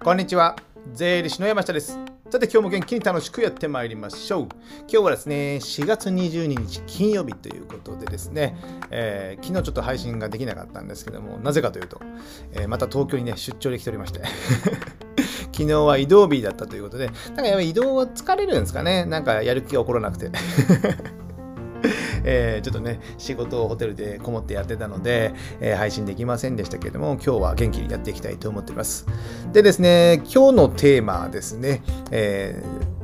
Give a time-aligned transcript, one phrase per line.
[0.00, 0.54] こんにちは。
[0.94, 1.98] 税理士の山下です。
[2.30, 4.48] さて今日も元気に楽しくやってまいりましょう。
[4.82, 8.56] 今日はですね4月22日金曜日ということでですね、
[8.92, 12.00] えー、昨日ちょっと配信ができなかったんですけどもなぜかというと、
[12.52, 14.22] えー、また東京にね出張で来ておりまして。
[15.50, 19.04] 昨日は移動日だったということでなんかやっぱり移動は疲れるんですかね。
[19.04, 20.30] なんかやる気が起こらなくて。
[22.24, 29.06] えー、ちょっとね、仕事をホテルでこもってやってたので、えー、配信できませんでしたけども、今日は元気にやっていきたいと思っています。
[29.52, 32.97] でですね、今日のテーマですね、えー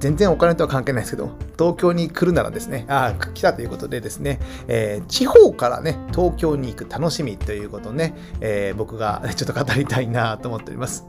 [0.00, 11.06] 全然お金とは関係ないですけど、東京に来るならですね、あ来たということでですね、えー、地方からね、東京に行く楽しみということね、えー、僕が ちょっと語りたいなと思っております。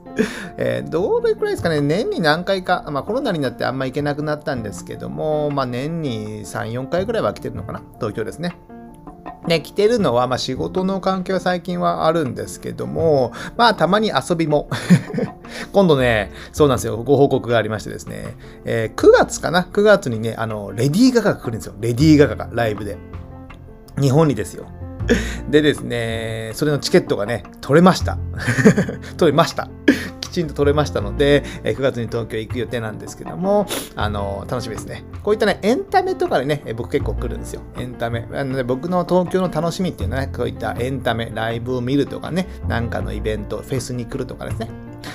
[0.58, 8.58] えー、どれくらいですかね、年に何回か、まあコロナになってあんま行けなくなったんですけども、まあ年に3、4回ぐらいは来てるのかな、東京ですね。
[9.48, 14.70] ね、来てるのは、まあ、仕事の関係は最近はあるんですけども、まあ、たまに遊びも
[15.72, 21.74] 今度ね、そうなんですよ、ご報告がありましてですね、えー、9月かな ?9 月にね、あの、レディー・ガガが来るんですよ。
[21.80, 22.98] レディー・ガガがライブで。
[24.00, 24.66] 日本にですよ。
[25.50, 28.18] でですね、それのチケットがね、取れました。
[29.18, 29.70] 取れました。
[30.22, 35.04] きちんと取れましたので、え9月に東京行く予定なんですけども、あの楽しみですね。
[35.24, 37.62] こういったね、エンタメとかでね、僕結構来るんですよ。
[37.78, 38.28] エンタメ。
[38.32, 44.70] なので僕の東京の楽しみっていうのはね、こういったエンタメ、ライブを見るとかね、なんかのイベント、フェスに来るとかですね。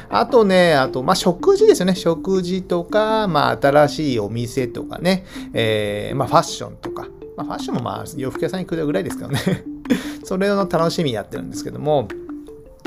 [0.08, 1.94] あとね、あと、まあ、食事ですよね。
[1.94, 9.40] 食事とか、まあ、新しいお店とかね、えー、まあ、ファッションとか、まあ、ファッションもまあ、洋服屋さんに来るぐらいですけどね。
[10.24, 12.08] それの楽しみやってるんですけども、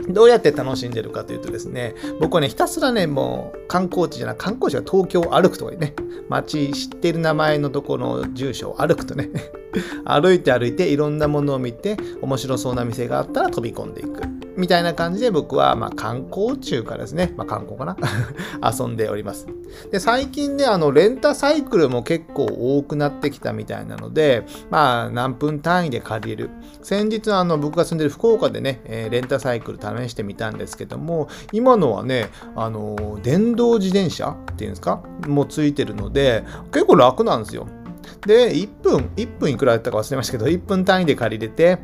[0.10, 5.94] どうやって楽しんでるかというとですね、僕はね、ひたすらね、もう観光地じゃない、観光地が東京を歩くとかね、
[6.30, 9.30] 街知ってる名前のとこの住所を歩くとね、
[10.06, 14.39] 歩いて歩いていろんなものを見て、面白そうな店があったら飛び込んでいく。
[14.60, 17.98] みたいな感じで僕は、まあ、観光中からですね、まあ、観光かな
[18.78, 19.48] 遊んでおります。
[19.92, 26.50] で、最近ね、あの、レンタサイクルも結構多くなってきたみたいなので、まあ、何分単位で借りる。
[26.84, 35.02] 先日、あの、僕が住んでる福岡でね、えー、レンタサイクル試してみたんですけども、今のはね、あの、電動自転車っていうんですか？
[35.28, 36.44] もついてるので、
[36.74, 37.68] 結構楽なんですよ。
[38.26, 41.78] で、1分、1分いくらだったか忘れましたけど、1分単位で借りれて、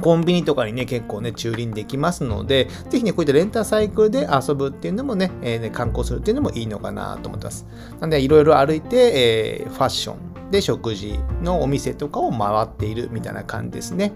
[0.00, 7.66] コンビニとかにね、結構ね、駐輪できますので、ぜひね、こういったレンタサイクルで遊ぶっていうのもね、えー、ね観光するっていうのもいいのかなと思ってます。
[8.00, 14.12] なんで、いろいろ歩いて、えー、ファッションで食事のお店とかを回っているみたいな感じですね。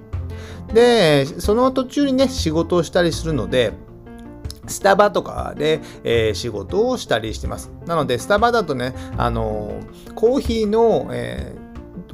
[0.72, 3.72] で、その途中にね、仕事をしたりするので、
[4.66, 7.70] スタバとかで、えー、仕事をしたりしてます。
[7.86, 11.63] なので、スタバだとね、あのー、コーヒーの、えー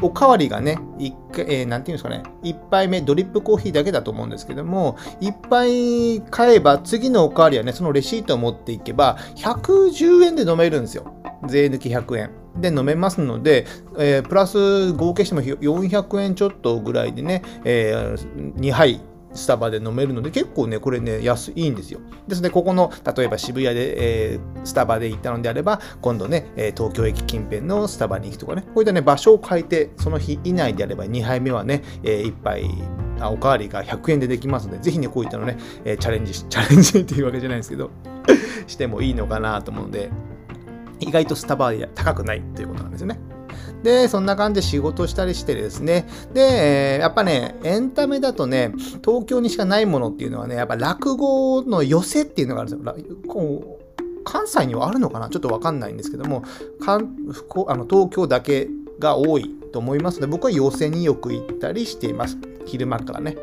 [0.02, 11.14] おかわりがね、一回、えー、なんていうんですかね、一杯目、ドリップコーヒーだけだと思うんですけども、一杯買えば、次のおかわりはね、そのレシートを持っていけば、110円で飲めるんですよ。
[11.46, 12.30] 税抜き100円。
[12.56, 13.66] で飲めますので、
[13.96, 19.00] えー、プラス合計しても400円ちょっとぐらいでね、えー、2杯
[19.40, 22.00] スタバで飲めるので結構ねこれね安いんですよ。
[22.28, 32.70] ですのでここの例えば渋谷で、えー、スタバで行ったのであれば今度ね、え、東京駅近辺のスタバに行くとかねこういったね場所を変えてその日以内であれば2杯目はね、え、1杯
[33.22, 37.90] おかわりが100円でできますのでぜひねこういったのね、え、チャレンジ チャレンジっていうわけじゃないんですけど
[38.66, 40.10] してもいいのかなと思うので
[41.00, 43.18] 意外とスタバは高くないということなんですよね。
[43.82, 46.06] で、そんな感じで仕事したりしてですね。
[46.34, 48.72] で、やっぱね、エンタメだとね、
[49.04, 53.16] 東京にしかないものっていうのはね、やっぱ落語の寄せっていうのがあるんですよ。
[54.22, 55.30] 関西にはあるのかな？
[55.30, 56.44] ちょっとわかんないんですけども、
[56.86, 58.68] あの東京だけ
[58.98, 62.36] が多いと思いますので、僕は寄せによく行ったりしています。
[62.66, 63.38] 昼間からね。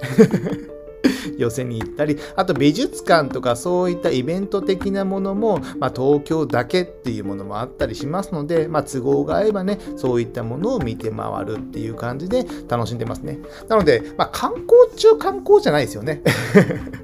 [1.37, 13.39] 寄せに行ったり、あと美術館とかそういったイベント的なものも、まあ、東京だけっていうものもあったりしますので、まあ、都合が合えばね、そういったものを見て回るっていう感じで楽しんでますね。
[13.67, 16.21] なので、まあ、観光中観光じゃないですよね。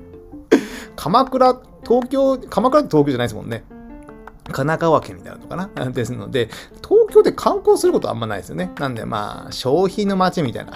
[0.95, 3.63] 鎌倉、東京、鎌倉って東京じゃないですもんね。
[4.45, 5.69] 神奈川県になのかな？
[5.91, 6.49] ですので、
[6.87, 8.71] 東京で観光することあんまないですよね。
[8.77, 10.73] なんでまあ、消費の街みたいな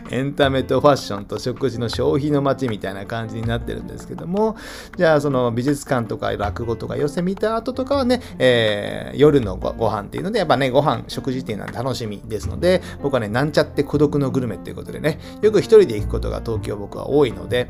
[0.10, 4.56] エンタメとファッションと食事の消費の街みたいな感じになってるんですけども、
[4.96, 17.68] じゃあその美術館とか落語とか寄せ見た後とかはね、えー、夜のごご飯っていうので、やっぱね、ご飯、食事っていうのは楽しみですので、僕はね、なんちゃって孤独のグルメっていうことでね、よく一人で行くことが東京僕は多いので、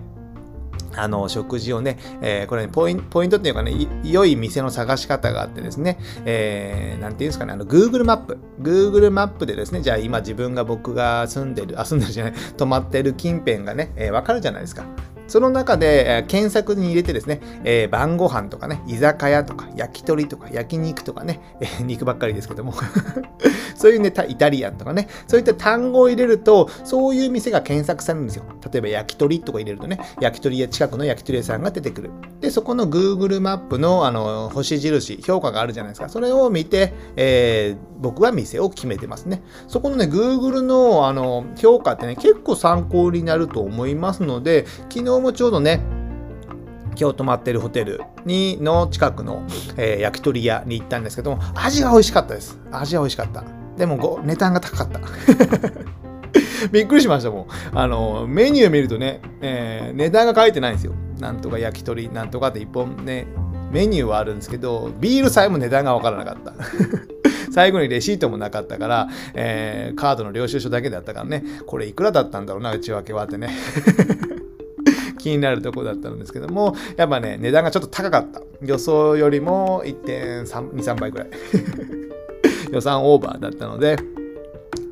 [0.97, 8.39] あの、食事をね、えー、これねポイン、ポイントっていうかね、良い店の探し方があってですね、えー、なんていうんですかね、あの、Google マップ。
[8.61, 14.85] Google マップでですね、じゃあ今自分が僕が住んでる、あ、住んでるじゃない、泊まってる近辺がね、えー、わかるじゃないですか。
[15.27, 22.75] その中で、え、検索に入れてですね、えー、晩ご飯とかね、居酒屋とか、焼き鳥とか、焼肉とかね、えー、肉ばっかりですけども
[23.75, 28.45] そういうね、イタリアンとかね、そういった単語を入れると、そういう店が検索されるんですよ。
[28.73, 32.11] 例えば焼き鳥とか入れるとね、焼き鳥屋、近くの焼き鳥屋さんが出てくる。
[32.41, 36.09] で、そこの Google マップのあの星印、評価があるじゃないですか。
[36.09, 39.43] それを見て、えー、僕は店を決めてますね。
[39.67, 45.81] そこのね、Google のあの評価ってね、結構参考になると思いますので、昨日日もちょうどね、
[46.99, 49.45] 今日泊まってるホテルにの近くの、
[49.77, 52.59] えー、焼き鳥屋に行ったんですけども、味は美味しかったです。
[52.71, 53.45] 味は美味しかった。
[53.77, 55.01] でも、値段が高かった。
[56.71, 57.47] びっくりしましたもん。
[57.73, 60.93] あの、メニュー見るとね、えー、値段が書いてないんですよ。
[61.21, 63.27] なんとか焼き鳥、なんとかって一本ね、
[63.71, 66.55] メニューはあるんですけど、ビールさえも値段がわからなかった。
[67.53, 73.51] 最後にレシートもなかったから、えー、カードの領収書だけだったからね、これいくらだったんだろうな、内訳はってね。
[75.25, 78.43] 気になるとこだったんですけども、やっぱね、値段がちょっと高かった。
[78.63, 81.29] 予想よりも1.3、2、3倍くらい。
[82.71, 83.97] 予算オーバーだったので、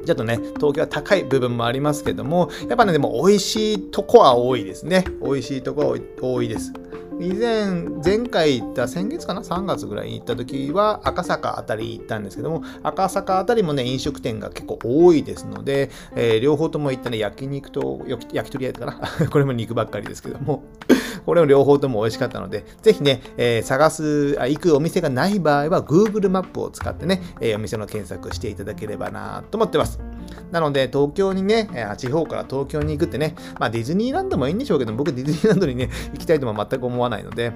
[0.07, 5.05] ちょっとね、東京は高い部分もありますけども、やっぱね、でも美味しいとこは多いですね。
[5.23, 6.73] 美味しいとこは多いです。
[7.23, 19.01] 以前、前回行った先月かな ?3 月ぐらいに行った時は赤坂あたり行ったんですけども、赤坂あたりもね、飲食店が結構多いですので、えー、両方とも行ったね、焼肉と焼き鳥屋かな？
[19.31, 20.65] これも肉ばっかりですけども
[21.25, 30.01] これも両方とも美味しかったので、ぜひね、えー、探すあ、行くお店がない場合は Google マップを使ってね、えー、お店の検索していただければなと思ってます。
[30.53, 37.53] なので、東京にね、地方から東京に行くってね、まあディズニーランドもいいんでしょうけど、僕ディズニーランドにね、 行きたいとも全く思わないので、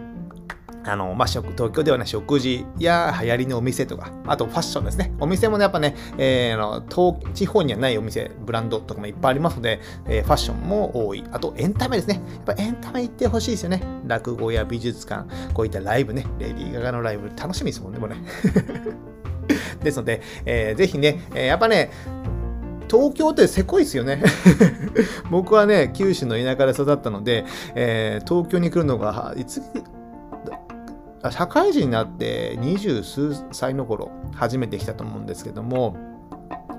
[0.85, 5.13] あの、まあ、東京ではね、食事や流行りのお店とか、あとファッションですね。
[5.19, 11.25] お店もね、やっぱね、えー、あの東地方にはないお店、ブランドとかもいっぱいありますので、えー、ファッションも多い。
[11.33, 12.23] あと、エンタメですね。
[12.47, 13.83] やっぱエンタメ行ってほしいですよね。
[14.07, 18.17] 落語や美術館、こういったライブね、レディー・ガガのライブ、楽しみですもんね、もうね。
[19.83, 21.91] ですので、えー、ぜひね、えー、やっぱね、
[22.89, 24.23] 東京ってせこいですよね
[25.31, 27.45] 僕はね、九州の田舎で育ったので、
[27.75, 29.63] えー、東京に来るのが、いつ、
[31.31, 35.97] 社会人になって二十数歳の頃、初めて来たと思うんですけども、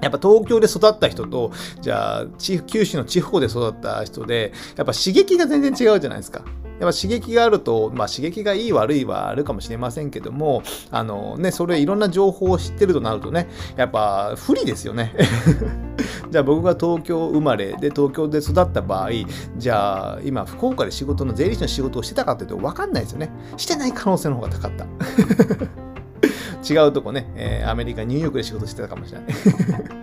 [0.01, 1.51] やっぱ東京で育った人と、
[1.81, 6.44] じゃあ、九州の地方で育った人で、やっぱ刺激が全然違うじゃないですか。
[6.79, 15.13] やっぱ刺激があると、まあ、刺激がいい悪いはあるかもしれませんけども、あのね、それいろんな情報を知ってるとなるとね、やっぱ不利ですよね。
[16.29, 19.09] じゃあ僕が東京生まれで東京で育った場合、
[19.57, 23.31] じゃあ今福岡で仕事の税理士の仕事をしてたかというと分かんないですよね。
[23.56, 24.85] してない可能性の方が高かった。
[26.73, 29.25] 違うとこね、えー、アメリカ、ニューヨークで仕事してたかもしれな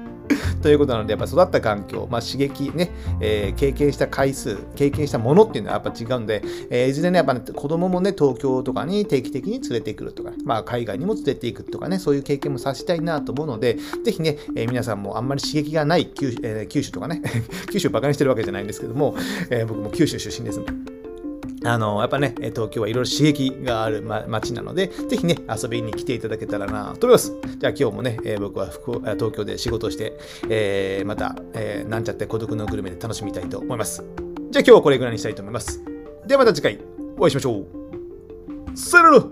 [0.00, 0.03] い。
[0.64, 2.90] ということなので、やっぱ育った環境、まあ、刺激ね、
[3.20, 17.20] えー、経験した回数、経験したものっていうのはやっぱ違うんで、えー、いずれね、やっぱね、子供もね、東京とかに定期的に連れてくるとか、まあ、海外にも連れていくとかね、そういう経験もさせたいなと思うので、ぜひね、えー、皆さんもあんまり刺激がない九,、えー、九州とかね、
[17.70, 19.16] 九州をバカにしてるわけじゃないんですけども、
[19.50, 20.62] え、僕も九州出身です。
[21.64, 27.34] あの、やっぱね、東京はいろいろ刺激がある、ま、街なので、ぜひね、遊びに来ていただけたらなと思います。
[27.58, 30.18] じゃあ今日もね、え、僕は福東京で仕事をして、
[30.48, 34.04] えー、また、えー、なんちゃって孤独のグルメで楽しみたいと思います。
[34.50, 35.82] じゃあ今日はこれぐらいにしたいと思います。
[36.26, 36.78] ではまた次回
[37.16, 38.76] お会いしましょう。
[38.76, 39.24] さよなら